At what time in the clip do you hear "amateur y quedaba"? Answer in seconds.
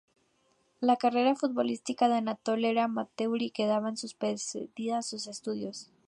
2.85-3.95